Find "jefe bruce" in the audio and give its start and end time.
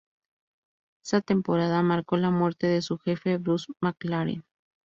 2.97-3.71